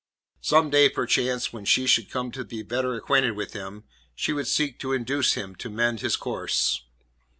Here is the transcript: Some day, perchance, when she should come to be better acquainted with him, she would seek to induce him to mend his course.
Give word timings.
Some 0.41 0.71
day, 0.71 0.89
perchance, 0.89 1.53
when 1.53 1.63
she 1.63 1.85
should 1.85 2.09
come 2.09 2.31
to 2.31 2.43
be 2.43 2.63
better 2.63 2.95
acquainted 2.95 3.33
with 3.33 3.53
him, 3.53 3.83
she 4.15 4.33
would 4.33 4.47
seek 4.47 4.79
to 4.79 4.93
induce 4.93 5.33
him 5.33 5.53
to 5.57 5.69
mend 5.69 5.99
his 5.99 6.15
course. 6.15 6.81